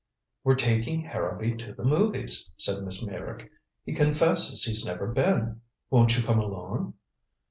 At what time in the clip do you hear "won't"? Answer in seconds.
5.91-6.17